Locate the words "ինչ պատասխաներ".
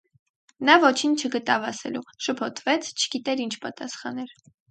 3.47-4.35